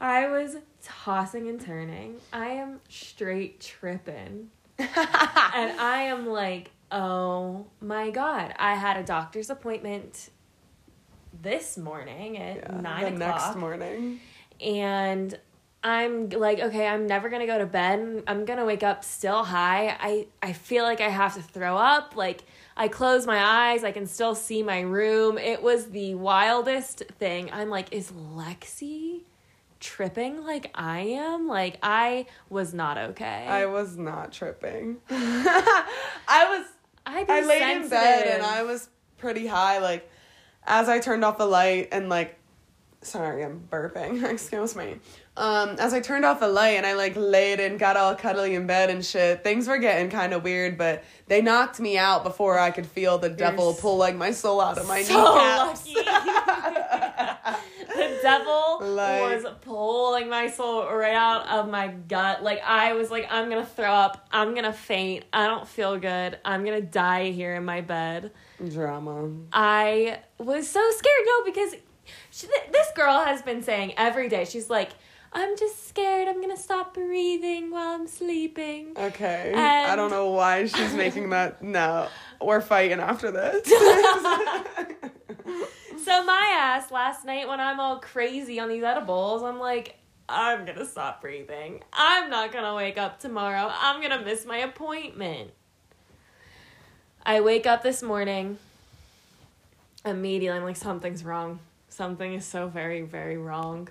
I 0.00 0.28
was 0.28 0.56
tossing 0.82 1.48
and 1.48 1.60
turning. 1.60 2.16
I 2.32 2.48
am 2.48 2.80
straight 2.88 3.60
tripping. 3.60 4.50
and 4.78 4.90
I 5.80 6.02
am 6.08 6.26
like, 6.26 6.70
oh 6.92 7.66
my 7.80 8.10
God. 8.10 8.52
I 8.58 8.74
had 8.74 8.96
a 8.98 9.02
doctor's 9.04 9.48
appointment 9.48 10.30
this 11.42 11.78
morning 11.78 12.36
at 12.38 12.56
Yeah, 12.56 12.80
nine 12.80 13.14
the 13.18 13.24
o'clock. 13.24 13.46
next 13.46 13.56
morning. 13.58 14.20
and 14.60 15.38
I'm 15.86 16.30
like, 16.30 16.58
okay, 16.58 16.84
I'm 16.88 17.06
never 17.06 17.28
gonna 17.28 17.46
go 17.46 17.58
to 17.58 17.64
bed. 17.64 18.24
I'm 18.26 18.44
gonna 18.44 18.64
wake 18.64 18.82
up 18.82 19.04
still 19.04 19.44
high. 19.44 19.96
I, 20.00 20.26
I 20.42 20.52
feel 20.52 20.82
like 20.82 21.00
I 21.00 21.08
have 21.08 21.34
to 21.34 21.42
throw 21.42 21.76
up. 21.76 22.16
Like, 22.16 22.42
I 22.76 22.88
close 22.88 23.24
my 23.24 23.38
eyes, 23.70 23.84
I 23.84 23.92
can 23.92 24.08
still 24.08 24.34
see 24.34 24.64
my 24.64 24.80
room. 24.80 25.38
It 25.38 25.62
was 25.62 25.90
the 25.90 26.16
wildest 26.16 27.04
thing. 27.20 27.50
I'm 27.52 27.70
like, 27.70 27.92
is 27.92 28.10
Lexi 28.10 29.20
tripping 29.78 30.44
like 30.44 30.72
I 30.74 31.02
am? 31.02 31.46
Like, 31.46 31.78
I 31.84 32.26
was 32.50 32.74
not 32.74 32.98
okay. 32.98 33.46
I 33.46 33.66
was 33.66 33.96
not 33.96 34.32
tripping. 34.32 34.96
I 35.08 35.86
was 36.50 36.66
I'd 37.06 37.30
I 37.30 37.42
laid 37.42 37.76
in 37.76 37.88
bed 37.88 38.26
and 38.26 38.42
I 38.42 38.64
was 38.64 38.88
pretty 39.18 39.46
high. 39.46 39.78
Like, 39.78 40.10
as 40.66 40.88
I 40.88 40.98
turned 40.98 41.24
off 41.24 41.38
the 41.38 41.46
light 41.46 41.90
and 41.92 42.08
like, 42.08 42.36
sorry, 43.02 43.44
I'm 43.44 43.60
burping. 43.70 44.22
Excuse 44.30 44.74
me. 44.76 44.96
Um, 45.38 45.70
as 45.78 45.92
I 45.92 46.00
turned 46.00 46.24
off 46.24 46.40
the 46.40 46.48
light 46.48 46.76
and 46.76 46.86
I 46.86 46.94
like 46.94 47.12
laid 47.14 47.60
and 47.60 47.78
got 47.78 47.96
all 47.96 48.14
cuddly 48.14 48.54
in 48.54 48.66
bed 48.66 48.88
and 48.88 49.04
shit, 49.04 49.44
things 49.44 49.68
were 49.68 49.76
getting 49.78 50.08
kind 50.10 50.32
of 50.32 50.42
weird. 50.42 50.78
But 50.78 51.04
they 51.26 51.42
knocked 51.42 51.78
me 51.78 51.98
out 51.98 52.24
before 52.24 52.58
I 52.58 52.70
could 52.70 52.86
feel 52.86 53.18
the 53.18 53.28
devil 53.28 53.70
s- 53.72 53.80
pull 53.80 53.96
like 53.98 54.16
my 54.16 54.30
soul 54.30 54.60
out 54.62 54.78
of 54.78 54.88
my 54.88 55.02
so 55.02 55.14
kneecaps. 55.14 55.86
lucky. 55.94 56.04
the 57.96 58.18
devil 58.22 58.78
Like- 58.80 59.22
was 59.42 59.46
pulling 59.62 60.28
my 60.28 60.48
soul 60.48 60.86
right 60.92 61.14
out 61.14 61.46
of 61.48 61.68
my 61.70 61.88
gut. 61.88 62.42
Like 62.42 62.62
I 62.64 62.94
was 62.94 63.10
like, 63.10 63.26
I'm 63.30 63.48
gonna 63.50 63.66
throw 63.66 63.92
up. 63.92 64.26
I'm 64.32 64.54
gonna 64.54 64.72
faint. 64.72 65.24
I 65.34 65.46
don't 65.46 65.66
feel 65.68 65.98
good. 65.98 66.38
I'm 66.44 66.64
gonna 66.64 66.80
die 66.80 67.30
here 67.30 67.54
in 67.56 67.64
my 67.64 67.82
bed. 67.82 68.32
Drama. 68.72 69.30
I 69.52 70.20
was 70.38 70.66
so 70.68 70.80
scared. 70.92 71.26
No, 71.26 71.44
because 71.44 71.74
she, 72.36 72.46
this 72.70 72.88
girl 72.94 73.24
has 73.24 73.40
been 73.40 73.62
saying 73.62 73.94
every 73.96 74.28
day. 74.28 74.44
She's 74.44 74.68
like, 74.68 74.90
I'm 75.32 75.56
just 75.56 75.88
scared. 75.88 76.28
I'm 76.28 76.40
gonna 76.40 76.56
stop 76.56 76.92
breathing 76.92 77.70
while 77.70 77.94
I'm 77.94 78.06
sleeping. 78.06 78.92
Okay. 78.96 79.54
I 79.54 79.96
don't 79.96 80.10
know 80.10 80.30
why 80.30 80.66
she's 80.66 80.92
making 80.94 81.30
that. 81.30 81.62
No, 81.62 82.08
we're 82.40 82.60
fighting 82.60 83.00
after 83.00 83.30
this. 83.30 83.66
So 86.04 86.22
my 86.22 86.56
ass 86.56 86.92
last 86.92 87.24
night 87.24 87.48
when 87.48 87.58
I'm 87.58 87.80
all 87.80 87.98
crazy 87.98 88.60
on 88.60 88.68
these 88.68 88.84
edibles, 88.84 89.42
I'm 89.42 89.58
like, 89.58 89.96
I'm 90.28 90.64
gonna 90.64 90.86
stop 90.86 91.20
breathing. 91.20 91.82
I'm 91.92 92.30
not 92.30 92.52
gonna 92.52 92.76
wake 92.76 92.96
up 92.96 93.18
tomorrow. 93.18 93.72
I'm 93.76 94.00
gonna 94.00 94.24
miss 94.24 94.46
my 94.46 94.58
appointment. 94.58 95.50
I 97.24 97.40
wake 97.40 97.66
up 97.66 97.82
this 97.82 98.04
morning. 98.04 98.58
Immediately, 100.04 100.56
I'm 100.56 100.62
like, 100.62 100.76
something's 100.76 101.24
wrong. 101.24 101.58
Something 101.96 102.34
is 102.34 102.44
so 102.44 102.68
very, 102.68 103.00
very 103.00 103.38
wrong. 103.38 103.88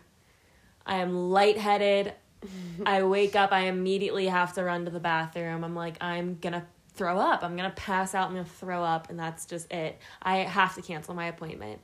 I 0.86 0.98
am 0.98 1.32
lightheaded. 1.32 2.14
I 2.86 3.02
wake 3.02 3.36
up. 3.36 3.52
I 3.52 3.62
immediately 3.62 4.28
have 4.28 4.54
to 4.54 4.64
run 4.64 4.86
to 4.86 4.92
the 4.92 5.00
bathroom. 5.00 5.64
I'm 5.64 5.74
like, 5.74 5.98
I'm 6.02 6.38
gonna 6.40 6.68
throw 6.94 7.18
up. 7.18 7.44
I'm 7.44 7.56
gonna 7.56 7.74
pass 7.76 8.14
out. 8.14 8.28
I'm 8.28 8.36
gonna 8.36 8.46
throw 8.46 8.84
up, 8.84 9.10
and 9.10 9.18
that's 9.18 9.48
just 9.48 9.72
it. 9.74 9.98
I 10.22 10.38
have 10.38 10.76
to 10.76 10.84
cancel 10.84 11.16
my 11.16 11.26
appointment. 11.26 11.82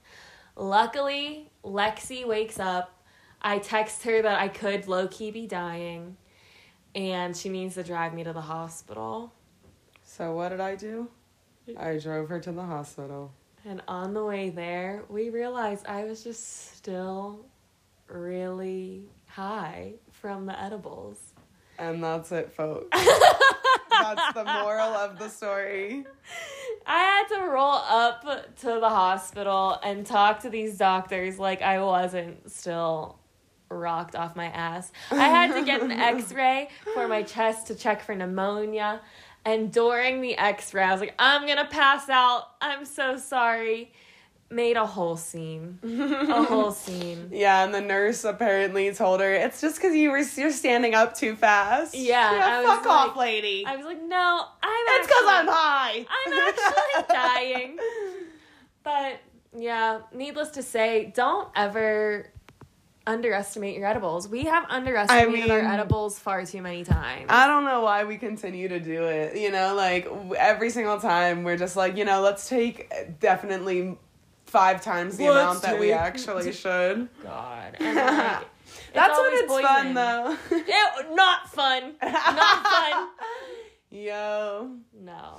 Luckily, 0.56 1.50
Lexi 1.64 2.24
wakes 2.28 2.60
up. 2.60 3.04
I 3.42 3.58
text 3.58 4.04
her 4.04 4.22
that 4.22 4.40
I 4.40 4.48
could 4.48 4.88
low 4.88 5.08
key 5.08 5.32
be 5.32 5.48
dying, 5.48 6.18
and 6.94 7.36
she 7.36 7.50
needs 7.50 7.74
to 7.74 7.84
drive 7.84 8.14
me 8.14 8.24
to 8.26 8.32
the 8.32 8.42
hospital. 8.42 9.34
so 10.04 10.36
what 10.36 10.50
did 10.50 10.60
I 10.60 10.76
do? 10.76 11.10
I 11.76 11.98
drove 11.98 12.30
her 12.30 12.40
to 12.42 12.52
the 12.52 12.62
hospital. 12.62 13.34
And 13.66 13.82
on 13.88 14.14
the 14.14 14.24
way 14.24 14.50
there, 14.50 15.04
we 15.10 15.30
realized 15.30 15.86
I 15.86 16.04
was 16.06 16.24
just 16.24 16.76
still 16.76 17.46
really 18.08 19.04
high 19.28 19.94
from 20.12 20.46
the 20.46 20.60
edibles. 20.60 21.34
And 21.78 22.04
that's 22.04 22.32
it, 22.32 22.52
folks. 22.52 22.88
That's 23.90 24.34
the 24.34 24.46
moral 24.46 24.90
of 24.96 25.20
the 25.20 25.30
story. 25.30 26.06
I 26.88 27.00
had 27.00 27.28
to 27.38 27.46
roll 27.46 27.74
up 27.74 28.24
to 28.58 28.66
the 28.80 28.90
hospital 28.90 29.80
and 29.84 30.06
talk 30.06 30.40
to 30.42 30.50
these 30.50 30.78
doctors 30.78 31.38
like 31.38 31.62
I 31.62 31.82
wasn't 31.82 32.50
still 32.52 33.20
rocked 33.70 34.16
off 34.16 34.36
my 34.36 34.48
ass. 34.48 34.92
I 35.12 35.28
had 35.28 35.54
to 35.54 35.64
get 35.64 35.82
an 35.82 35.92
x 35.92 36.32
ray 36.34 36.70
for 36.94 37.08
my 37.08 37.24
chest 37.24 37.68
to 37.68 37.76
check 37.76 38.02
for 38.02 38.16
pneumonia. 38.16 39.02
And 39.44 39.72
during 39.72 40.22
the 40.22 40.38
x 40.38 40.74
ray, 40.74 40.84
I 40.84 40.92
was 40.92 41.02
like, 41.02 41.16
I'm 41.18 41.48
gonna 41.48 41.68
pass 41.70 42.10
out. 42.10 42.44
I'm 42.62 42.86
so 42.86 43.18
sorry. 43.18 43.92
Made 44.50 44.76
a 44.76 44.86
whole 44.86 45.16
scene. 45.16 45.80
A 45.82 46.44
whole 46.46 46.72
scene. 46.72 47.30
Yeah, 47.32 47.64
and 47.64 47.74
the 47.74 47.80
nurse 47.82 48.26
apparently 48.26 48.94
told 48.94 49.22
her 49.22 49.34
it's 49.34 49.62
just 49.62 49.78
because 49.78 49.96
you 49.96 50.12
were 50.12 50.22
you're 50.36 50.52
standing 50.52 50.94
up 50.94 51.16
too 51.16 51.36
fast. 51.36 51.96
Yeah, 51.96 52.34
yeah 52.34 52.64
fuck 52.64 52.86
off, 52.86 53.18
lady. 53.18 53.64
I 53.66 53.78
was 53.78 53.86
like, 53.86 54.02
no, 54.04 54.46
I'm 54.62 54.86
it's 54.90 55.08
because 55.08 55.26
I'm 55.26 55.48
high. 55.48 56.06
I'm 56.10 56.34
actually 56.34 57.08
dying. 57.16 57.78
But 58.84 59.20
yeah, 59.58 60.02
needless 60.14 60.50
to 60.52 60.64
say, 60.64 61.12
don't 61.16 61.48
ever 61.56 62.28
underestimate 63.08 63.78
your 63.78 63.88
edibles. 63.88 64.28
We 64.28 64.44
have 64.46 64.66
underestimated 64.70 65.50
our 65.52 65.62
mean- 65.62 65.72
edibles 65.72 66.20
far 66.20 66.46
too 66.46 66.62
many 66.62 66.84
times. 66.84 67.26
I 67.30 67.48
don't 67.48 67.66
know 67.66 67.82
why 67.82 68.04
we 68.04 68.18
continue 68.18 68.68
to 68.70 68.80
do 68.80 69.04
it. 69.06 69.38
You 69.38 69.52
know, 69.52 69.74
like 69.76 70.08
every 70.38 70.70
single 70.70 71.00
time 71.00 71.44
we're 71.44 71.58
just 71.58 71.76
like, 71.76 71.98
you 71.98 72.06
know, 72.06 72.22
let's 72.22 72.48
take 72.48 72.92
definitely 73.20 73.98
five 74.46 74.82
times 74.84 75.18
the 75.18 75.26
Let's 75.30 75.36
amount 75.42 75.62
that 75.64 75.80
we 75.80 75.88
take- 75.88 75.96
actually 75.96 76.52
should. 76.52 77.08
God. 77.24 77.76
And 77.80 77.96
like, 77.96 78.48
That's 78.94 79.18
when 79.18 79.26
always 79.26 79.42
it's 79.42 79.62
fun 79.62 79.94
though. 79.94 80.38
Ew, 80.52 81.16
not 81.16 81.50
fun. 81.50 81.94
Not 82.02 82.64
fun. 82.66 83.08
Yo. 83.90 84.72
No. 84.94 85.38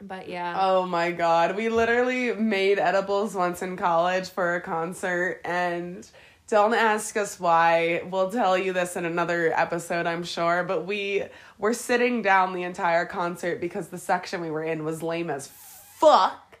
But 0.00 0.28
yeah. 0.28 0.56
Oh 0.60 0.86
my 0.86 1.12
god. 1.12 1.56
We 1.56 1.68
literally 1.68 2.32
made 2.34 2.78
edibles 2.78 3.34
once 3.34 3.62
in 3.62 3.76
college 3.76 4.28
for 4.30 4.56
a 4.56 4.60
concert 4.60 5.40
and 5.44 6.06
don't 6.48 6.74
ask 6.74 7.16
us 7.16 7.40
why. 7.40 8.02
We'll 8.10 8.30
tell 8.30 8.58
you 8.58 8.72
this 8.72 8.96
in 8.96 9.04
another 9.04 9.52
episode, 9.58 10.06
I'm 10.06 10.24
sure. 10.24 10.62
But 10.62 10.86
we 10.86 11.24
were 11.58 11.72
sitting 11.72 12.20
down 12.20 12.52
the 12.52 12.64
entire 12.64 13.06
concert 13.06 13.60
because 13.60 13.88
the 13.88 13.98
section 13.98 14.40
we 14.40 14.50
were 14.50 14.62
in 14.62 14.84
was 14.84 15.02
lame 15.02 15.30
as 15.30 15.46
fuck. 15.46 16.58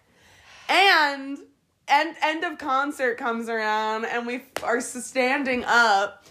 And 0.68 1.38
end 1.86 2.16
end 2.22 2.44
of 2.44 2.58
concert 2.58 3.18
comes 3.18 3.50
around 3.50 4.06
and 4.06 4.26
we 4.26 4.44
are 4.62 4.80
standing 4.80 5.64
up. 5.64 6.24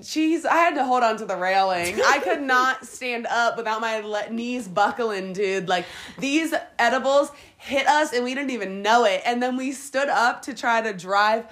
Jeez, 0.00 0.44
I 0.44 0.56
had 0.56 0.74
to 0.74 0.84
hold 0.84 1.02
on 1.02 1.16
to 1.18 1.24
the 1.24 1.36
railing. 1.36 1.98
I 2.04 2.18
could 2.18 2.42
not 2.42 2.84
stand 2.84 3.26
up 3.28 3.56
without 3.56 3.80
my 3.80 4.00
le- 4.00 4.28
knees 4.30 4.68
buckling, 4.68 5.32
dude. 5.32 5.68
Like 5.68 5.86
these 6.18 6.52
edibles 6.78 7.30
hit 7.56 7.86
us 7.86 8.12
and 8.12 8.24
we 8.24 8.34
didn't 8.34 8.50
even 8.50 8.82
know 8.82 9.04
it. 9.04 9.22
And 9.24 9.40
then 9.42 9.56
we 9.56 9.70
stood 9.72 10.08
up 10.08 10.42
to 10.42 10.54
try 10.54 10.82
to 10.82 10.92
drive 10.92 11.46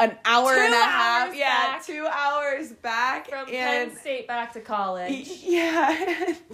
an 0.00 0.16
hour 0.24 0.54
Two 0.54 0.60
and 0.60 0.74
a 0.74 0.76
half. 0.76 1.34
Yeah, 1.36 1.46
back. 1.72 1.84
two 1.86 2.06
hours 2.10 2.72
back. 2.72 3.28
From 3.28 3.48
and 3.48 3.90
Penn 3.90 3.96
State 3.96 4.26
back 4.26 4.52
to 4.54 4.60
college. 4.60 5.28
yeah. 5.42 6.34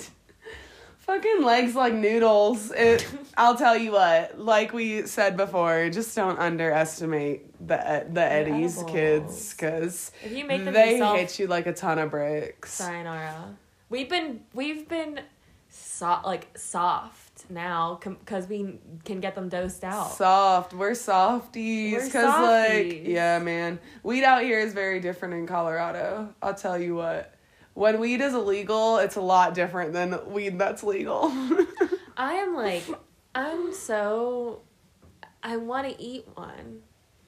Fucking 0.99 1.42
legs 1.42 1.75
like 1.75 1.92
noodles. 1.94 2.70
It, 2.70 3.04
I'll 3.37 3.56
tell 3.56 3.76
you 3.76 3.92
what. 3.92 4.38
Like 4.38 4.73
we 4.73 5.06
said 5.06 5.37
before, 5.37 5.88
just 5.90 6.14
don't 6.14 6.38
underestimate 6.38 7.66
the 7.66 7.75
uh, 7.78 8.04
the 8.12 8.20
Eddies 8.23 8.76
edibles. 8.78 8.92
kids 8.92 9.50
because 9.54 10.12
If 10.23 10.32
you 10.32 10.44
make 10.44 10.64
them 10.64 10.73
they 10.75 10.92
yourself, 10.92 11.18
hit 11.18 11.38
you 11.40 11.47
like 11.49 11.66
a 11.66 11.73
ton 11.73 11.99
of 11.99 12.11
bricks. 12.11 12.73
sayonara. 12.75 13.56
We've 13.88 14.09
been 14.09 14.42
we've 14.54 14.88
been 14.88 15.20
so, 15.68 16.20
like 16.25 16.56
soft 16.56 17.29
now 17.49 17.99
because 18.02 18.49
we 18.49 18.78
can 19.04 19.20
get 19.20 19.35
them 19.35 19.49
dosed 19.49 19.85
out. 19.85 20.12
Soft. 20.12 20.75
We're 20.75 20.94
softies. 20.94 22.06
Because, 22.06 22.25
like, 22.25 23.06
yeah, 23.06 23.38
man. 23.38 23.78
Weed 24.02 24.25
out 24.25 24.42
here 24.42 24.59
is 24.59 24.73
very 24.73 25.00
different 25.00 25.35
in 25.35 25.47
Colorado. 25.47 26.35
I'll 26.42 26.54
tell 26.54 26.78
you 26.78 26.97
what. 26.97 27.35
When 27.75 28.00
weed 28.00 28.21
is 28.21 28.34
illegal, 28.34 28.99
it's 28.99 29.17
a 29.17 29.21
lot 29.21 29.54
different 29.54 29.93
than 29.93 30.32
weed 30.32 30.58
that's 30.58 30.82
legal. 30.82 31.25
I 32.17 32.34
am 32.34 32.54
like, 32.54 32.82
I'm 33.34 33.73
so, 33.73 34.62
I 35.43 35.56
want 35.56 35.88
to 35.88 36.02
eat 36.02 36.26
one. 36.34 36.82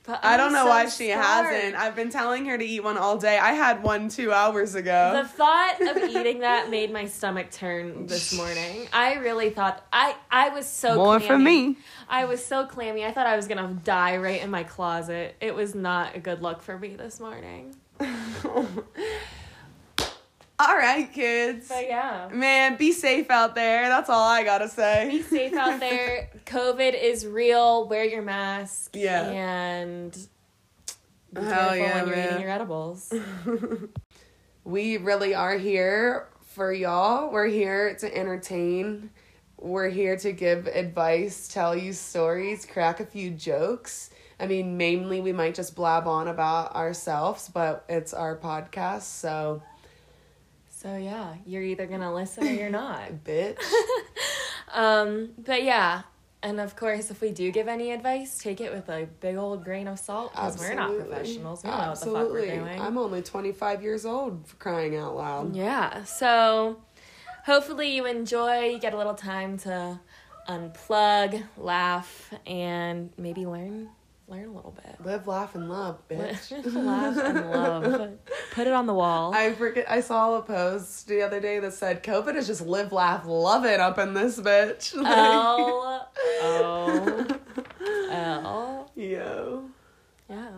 But 0.04 0.24
I 0.24 0.32
I'm 0.32 0.38
don't 0.38 0.52
know 0.52 0.64
so 0.64 0.68
why 0.70 0.86
she 0.86 1.10
starved. 1.10 1.48
hasn't. 1.48 1.76
I've 1.76 1.94
been 1.94 2.10
telling 2.10 2.46
her 2.46 2.58
to 2.58 2.64
eat 2.64 2.82
one 2.82 2.98
all 2.98 3.18
day. 3.18 3.38
I 3.38 3.52
had 3.52 3.84
one 3.84 4.08
two 4.08 4.32
hours 4.32 4.74
ago. 4.74 5.12
The 5.22 5.28
thought 5.28 5.80
of 5.80 5.96
eating 6.10 6.40
that 6.40 6.70
made 6.70 6.92
my 6.92 7.06
stomach 7.06 7.52
turn 7.52 8.06
this 8.06 8.32
morning. 8.36 8.88
I 8.92 9.14
really 9.14 9.50
thought 9.50 9.86
I 9.92 10.16
I 10.28 10.48
was 10.48 10.66
so 10.66 10.96
More 10.96 11.20
for 11.20 11.38
me. 11.38 11.76
I 12.08 12.24
was 12.24 12.44
so 12.44 12.66
clammy. 12.66 13.04
I 13.04 13.12
thought 13.12 13.28
I 13.28 13.36
was 13.36 13.46
gonna 13.46 13.78
die 13.84 14.16
right 14.16 14.42
in 14.42 14.50
my 14.50 14.64
closet. 14.64 15.36
It 15.40 15.54
was 15.54 15.74
not 15.74 16.16
a 16.16 16.18
good 16.18 16.42
look 16.42 16.62
for 16.62 16.76
me 16.76 16.96
this 16.96 17.20
morning. 17.20 17.76
all 20.68 20.76
right, 20.76 21.12
kids. 21.12 21.68
But 21.68 21.86
yeah. 21.86 22.28
Man, 22.32 22.76
be 22.76 22.92
safe 22.92 23.30
out 23.30 23.54
there. 23.54 23.88
That's 23.88 24.08
all 24.08 24.22
I 24.22 24.44
gotta 24.44 24.68
say. 24.68 25.08
Be 25.10 25.22
safe 25.22 25.54
out 25.54 25.80
there. 25.80 26.30
COVID 26.46 27.00
is 27.00 27.26
real. 27.26 27.88
Wear 27.88 28.04
your 28.04 28.22
mask. 28.22 28.94
Yeah. 28.94 29.28
And 29.28 30.12
be 31.32 31.40
Hell 31.40 31.70
careful 31.70 31.76
yeah, 31.76 31.94
when 31.96 32.06
you're 32.06 32.16
man. 32.16 32.28
eating 32.28 32.42
your 32.42 32.50
edibles. 32.50 33.12
we 34.64 34.98
really 34.98 35.34
are 35.34 35.56
here 35.58 36.28
for 36.40 36.72
y'all. 36.72 37.30
We're 37.30 37.46
here 37.46 37.94
to 37.96 38.16
entertain. 38.16 39.10
We're 39.58 39.90
here 39.90 40.16
to 40.16 40.32
give 40.32 40.66
advice, 40.66 41.48
tell 41.48 41.76
you 41.76 41.92
stories, 41.92 42.66
crack 42.66 43.00
a 43.00 43.06
few 43.06 43.30
jokes. 43.30 44.10
I 44.40 44.46
mean, 44.46 44.76
mainly 44.76 45.20
we 45.20 45.32
might 45.32 45.54
just 45.54 45.76
blab 45.76 46.08
on 46.08 46.26
about 46.26 46.74
ourselves, 46.74 47.48
but 47.48 47.84
it's 47.88 48.12
our 48.12 48.36
podcast, 48.36 49.02
so 49.02 49.62
So 50.82 50.96
yeah, 50.96 51.34
you're 51.46 51.62
either 51.62 51.86
gonna 51.86 52.12
listen 52.12 52.46
or 52.46 52.50
you're 52.50 52.70
not. 52.84 53.24
bitch. 53.24 53.56
Um, 54.74 55.32
but 55.36 55.64
yeah, 55.64 56.00
and 56.42 56.58
of 56.58 56.76
course, 56.76 57.10
if 57.10 57.20
we 57.20 57.30
do 57.30 57.50
give 57.52 57.68
any 57.68 57.90
advice, 57.92 58.38
take 58.38 58.58
it 58.62 58.72
with 58.72 58.88
a 58.88 59.06
big 59.20 59.36
old 59.36 59.64
grain 59.64 59.86
of 59.86 59.98
salt 59.98 60.32
because 60.32 60.58
we're 60.58 60.72
not 60.72 60.96
professionals. 60.96 61.62
We 61.62 61.68
don't 61.68 61.78
know 61.78 61.88
what 61.90 62.00
the 62.00 62.06
fuck 62.06 62.30
we're 62.30 62.46
doing. 62.56 62.80
I'm 62.80 62.96
only 62.96 63.20
25 63.20 63.82
years 63.82 64.06
old 64.06 64.46
for 64.46 64.56
crying 64.56 64.96
out 64.96 65.14
loud. 65.14 65.54
yeah, 65.54 66.04
so 66.04 66.78
hopefully 67.44 67.94
you 67.94 68.06
enjoy. 68.06 68.70
You 68.70 68.78
get 68.78 68.94
a 68.94 68.96
little 68.96 69.12
time 69.14 69.58
to 69.58 70.00
unplug, 70.48 71.42
laugh, 71.58 72.32
and 72.46 73.10
maybe 73.18 73.44
learn 73.44 73.90
learn 74.32 74.48
a 74.48 74.52
little 74.52 74.72
bit. 74.72 74.96
Live, 75.04 75.26
laugh, 75.28 75.54
and 75.54 75.68
love, 75.68 75.98
bitch. 76.08 76.50
laugh 76.74 77.16
and 77.18 77.50
love. 77.52 78.12
Put 78.52 78.66
it 78.66 78.72
on 78.72 78.86
the 78.86 78.94
wall. 78.94 79.34
I 79.34 79.52
forget. 79.52 79.88
I 79.90 80.00
saw 80.00 80.36
a 80.38 80.42
post 80.42 81.06
the 81.06 81.22
other 81.22 81.38
day 81.40 81.58
that 81.60 81.74
said 81.74 82.02
COVID 82.02 82.34
is 82.34 82.46
just 82.46 82.62
live, 82.62 82.92
laugh, 82.92 83.24
love 83.26 83.64
it 83.64 83.78
up 83.78 83.98
in 83.98 84.14
this 84.14 84.40
bitch. 84.40 84.94
Like- 85.02 85.12
L 85.12 86.08
O 86.42 87.26
L. 88.10 88.90
Yo. 88.96 89.64
Yeah. 90.28 90.48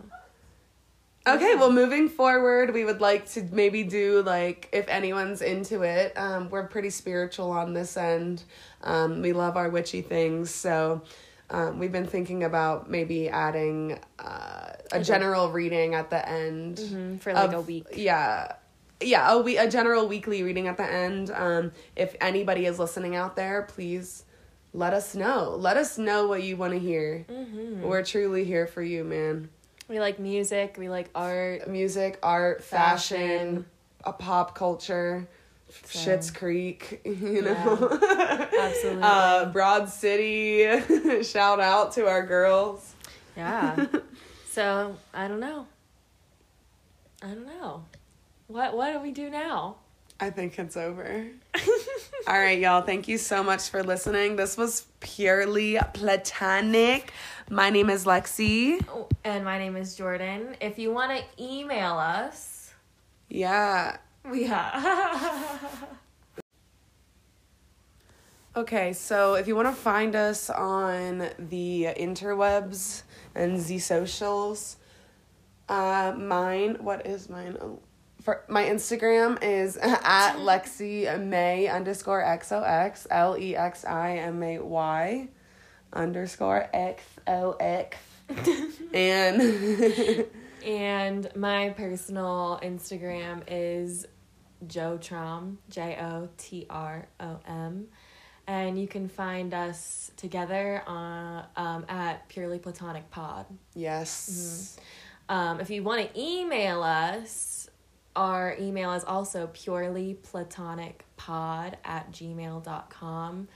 Okay, 1.27 1.55
well, 1.55 1.73
moving 1.73 2.09
forward, 2.11 2.75
we 2.75 2.85
would 2.85 3.01
like 3.01 3.27
to 3.31 3.43
maybe 3.51 3.83
do 3.83 4.23
like 4.23 4.69
if 4.73 4.87
anyone's 4.89 5.41
into 5.41 5.83
it. 5.83 6.13
Um, 6.17 6.51
we're 6.51 6.67
pretty 6.69 6.91
spiritual 6.91 7.51
on 7.51 7.73
this 7.73 7.97
end. 7.97 8.45
Um, 8.83 9.23
we 9.23 9.33
love 9.33 9.57
our 9.57 9.71
witchy 9.71 10.03
things, 10.03 10.51
so 10.51 11.01
um, 11.51 11.79
we've 11.79 11.93
been 11.93 12.07
thinking 12.07 12.43
about 12.45 12.91
maybe 12.91 13.29
adding 13.29 13.99
uh, 14.19 14.73
a 14.93 15.03
general 15.03 15.51
reading 15.51 15.95
at 15.95 16.11
the 16.11 16.27
end 16.29 16.79
Mhm, 16.79 17.21
for 17.21 17.33
like 17.33 17.49
of- 17.49 17.55
a 17.55 17.61
week. 17.61 17.87
Yeah. 17.95 18.53
Yeah, 19.01 19.33
a, 19.35 19.41
we- 19.41 19.59
a 19.59 19.69
general 19.71 20.09
weekly 20.09 20.43
reading 20.43 20.69
at 20.69 20.77
the 20.77 20.85
end. 20.91 21.31
Um, 21.31 21.73
if 21.97 22.15
anybody 22.21 22.65
is 22.67 22.79
listening 22.79 23.17
out 23.17 23.37
there, 23.37 23.63
please 23.63 24.25
let 24.73 24.95
us 24.95 25.15
know. 25.15 25.57
Let 25.59 25.77
us 25.77 25.99
know 25.99 26.27
what 26.29 26.43
you 26.43 26.57
want 26.57 26.73
to 26.73 26.79
hear. 26.79 27.27
Mm-hmm. 27.29 27.83
We're 27.83 28.03
truly 28.05 28.45
here 28.45 28.67
for 28.67 28.83
you, 28.83 29.05
man. 29.05 29.51
We 29.89 30.01
like 30.01 30.19
music. 30.19 30.77
We 30.79 30.89
like 30.89 31.11
art. 31.15 31.69
Music, 31.69 32.19
art, 32.23 32.63
fashion, 32.65 33.19
Fashion. 33.19 33.67
a 34.05 34.13
pop 34.13 34.55
culture, 34.55 35.29
So- 35.85 36.21
Creek, 36.39 37.01
you 37.05 37.43
know. 37.43 37.99
Absolutely. 38.61 39.03
uh, 39.03 39.47
Broad 39.47 39.89
City. 39.89 41.23
Shout 41.23 41.61
out 41.61 41.93
to 41.93 42.07
our 42.07 42.25
girls. 42.27 42.95
Yeah. 43.37 43.87
so 44.51 44.97
I 45.13 45.29
don't 45.29 45.41
know. 45.41 45.67
I 47.23 47.29
don't 47.29 47.47
know. 47.47 47.85
What 48.47 48.77
what 48.77 48.93
do 48.93 49.01
we 49.01 49.11
do 49.13 49.31
now? 49.31 49.77
I 50.21 50.31
think 50.31 50.59
it's 50.59 50.77
over. 50.77 51.27
All 52.29 52.39
right, 52.39 52.59
y'all. 52.59 52.83
Thank 52.83 53.09
you 53.09 53.19
so 53.19 53.43
much 53.43 53.69
for 53.69 53.83
listening. 53.83 54.37
This 54.37 54.57
was 54.57 54.87
purely 55.01 55.79
platonic. 55.93 57.13
My 57.51 57.69
name 57.71 57.91
is 57.91 58.05
Lexi. 58.05 58.85
Oh, 58.89 59.09
and 59.25 59.45
my 59.45 59.59
name 59.59 59.77
is 59.77 59.97
Jordan. 59.97 60.57
If 60.61 60.79
you 60.79 60.93
want 60.93 61.19
to 61.19 61.25
email 61.43 61.95
us, 61.99 62.73
Yeah. 63.29 63.97
We 64.31 64.45
have. 64.45 65.89
Okay, 68.57 68.93
so 68.93 69.35
if 69.35 69.49
you 69.49 69.57
want 69.57 69.67
to 69.67 69.75
find 69.75 70.15
us 70.15 70.49
on 70.49 71.29
the 71.41 71.89
interwebs 71.99 73.03
and 73.35 73.59
the 73.59 73.79
socials, 73.81 74.77
uh, 75.69 76.15
mine, 76.17 76.77
what 76.79 77.05
is 77.05 77.29
mine? 77.29 77.57
Oh, 77.61 77.81
for 78.23 78.45
my 78.49 78.65
Instagram 78.65 79.43
is 79.43 79.77
at 79.83 80.37
Lexi 80.39 81.21
May 81.21 81.67
underscore 81.67 82.23
XOX, 82.23 83.09
L 83.11 83.37
E 83.37 83.57
X 83.57 83.85
I 83.85 84.19
M 84.19 84.41
A 84.43 84.61
Y 84.61 85.29
underscore 85.93 86.69
X 86.73 87.03
O 87.27 87.53
X. 87.59 87.97
And 88.95 90.27
And 90.65 91.29
my 91.37 91.71
personal 91.71 92.59
Instagram 92.63 93.43
is 93.49 94.07
Joe 94.69 94.99
Trom, 95.01 95.57
J 95.71 95.97
O 96.01 96.29
T 96.37 96.67
R 96.69 97.07
O 97.21 97.41
M. 97.47 97.87
And 98.47 98.79
you 98.79 98.87
can 98.87 99.09
find 99.09 99.55
us 99.55 100.11
together 100.19 100.83
on, 100.87 101.47
um, 101.57 101.87
at 101.89 102.29
Purely 102.29 102.59
Platonic 102.59 103.11
Pod. 103.11 103.47
yes. 103.75 104.77
Um, 105.29 105.61
if 105.61 105.71
you 105.71 105.83
want 105.83 106.13
to 106.13 106.21
email 106.21 106.83
us, 106.83 107.71
our 108.15 108.55
email 108.61 108.93
is 108.93 109.05
also 109.05 109.47
purelyplatonicpod 109.47 111.75
at 111.85 112.13
gmail.com. 112.13 113.49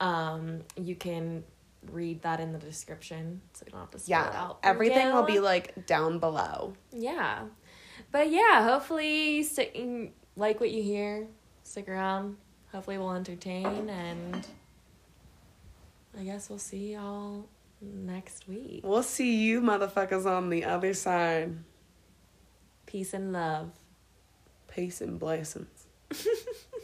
Um, 0.00 0.60
you 0.76 0.96
can 0.96 1.44
read 1.92 2.22
that 2.22 2.40
in 2.40 2.52
the 2.52 2.58
description 2.58 3.40
so 3.52 3.64
you 3.66 3.72
don't 3.72 3.80
have 3.80 3.90
to 3.92 3.98
spell 3.98 4.26
it 4.26 4.34
out. 4.34 4.58
Everything 4.62 5.12
will 5.12 5.22
be 5.22 5.40
like 5.40 5.86
down 5.86 6.18
below. 6.18 6.74
Yeah. 6.92 7.44
But 8.10 8.30
yeah, 8.30 8.68
hopefully 8.68 9.36
you 9.36 9.44
like 10.36 10.60
what 10.60 10.70
you 10.70 10.82
hear. 10.82 11.26
Stick 11.62 11.88
around. 11.88 12.36
Hopefully 12.72 12.98
we'll 12.98 13.12
entertain 13.12 13.88
and 13.88 14.46
I 16.18 16.24
guess 16.24 16.48
we'll 16.48 16.58
see 16.58 16.92
y'all 16.94 17.48
next 17.80 18.48
week. 18.48 18.80
We'll 18.84 19.02
see 19.02 19.36
you 19.44 19.60
motherfuckers 19.60 20.26
on 20.26 20.50
the 20.50 20.64
other 20.64 20.94
side. 20.94 21.56
Peace 22.86 23.14
and 23.14 23.32
love. 23.32 23.70
Peace 24.68 25.00
and 25.00 25.18
blessings. 25.18 25.86